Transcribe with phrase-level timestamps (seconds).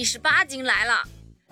[0.00, 1.06] 第十八金来了。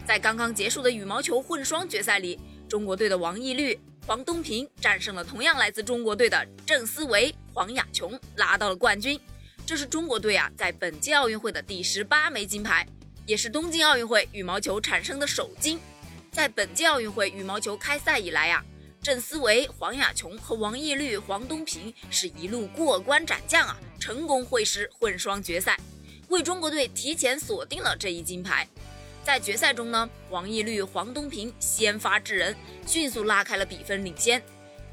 [0.06, 9.20] 在刚刚结束的羽毛球混双决赛里，中国队的王懿律、黄东萍战胜了同样来自中国队的郑思维、黄雅琼，拿到了冠军。
[9.66, 12.88] 这是中国队啊在本届奥运会的第十八枚金牌，
[13.26, 15.78] 也是东京奥运会羽毛球产生的首金。
[16.32, 18.64] 在本届奥运会羽毛球开赛以来呀。
[19.02, 25.78] 郑思维、黄雅琼和王懿律、黄东萍是一路过关斩将啊，成功会师混双决赛，
[26.28, 28.68] 为中国队提前锁定了这一金牌。
[29.24, 34.42] 在决赛中呢，王懿律、黄东萍先发制人，迅速拉开了比分领先。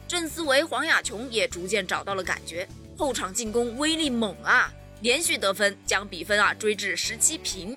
[0.07, 2.67] 郑思维、黄雅琼也逐渐找到了感觉，
[2.97, 7.75] 后场进攻威力猛啊，连续得分将比分啊追至十七平。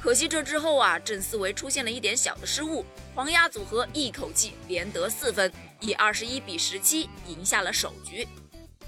[0.00, 5.52] 可惜这之后啊，郑思维出现了一点小的失误，黄鸭组合一口气连得四分。
[5.80, 8.26] 以二十一比十七赢下了首局。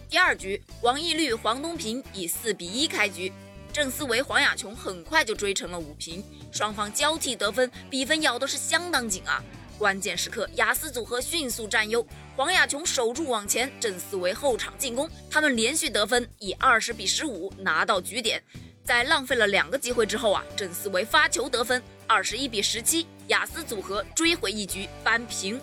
[0.08, 3.32] 第二局，王懿律、黄东萍以四比一开局，
[3.72, 9.42] 郑思维、黄雅琼很快就追成了五平，双方交替得分，比分咬的是相当紧啊。
[9.78, 18.42] 关键时刻，雅思组合迅速占优，黄雅琼守住网前，郑思维后场进攻，他们连续得分，以二十比十五拿到局点。
[18.84, 25.60] 在浪费了两个机会之后啊，郑思维发球得分，二十一比十七，雅思组合追回一局，扳平。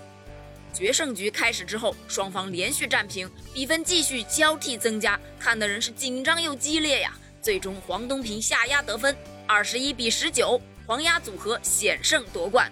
[0.73, 7.15] 决胜局开始之后，双方连续战平，比分继续交替增加，看的人是紧张又激烈呀。
[7.47, 9.15] 最终，黄东萍下压得分，
[9.47, 12.69] 二十一比十九，黄鸭组合险胜夺冠，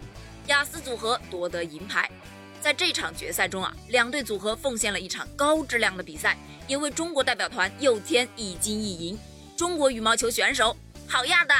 [0.47, 2.11] 雅思组合夺得银牌。
[2.59, 6.35] 在这场决赛中啊，两队组合奉献了一场高质量的比赛，
[6.67, 9.17] 也为中国代表团又添一金一银。
[9.55, 10.75] 中国羽毛球选手
[11.07, 11.55] 好样的，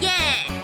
[0.00, 0.63] 耶！